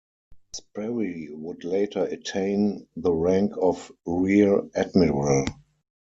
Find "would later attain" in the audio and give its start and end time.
1.31-2.87